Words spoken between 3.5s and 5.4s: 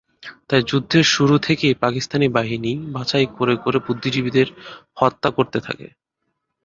করে বুদ্ধিজীবীদের হত্যা